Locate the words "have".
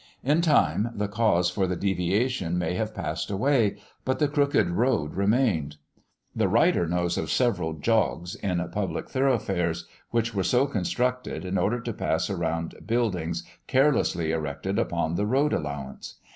2.73-2.95